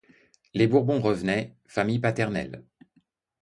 Les 0.55 0.65
Bourbons 0.65 0.99
revenaient, 0.99 1.55
famille 1.67 1.99
paternelle; 1.99 2.63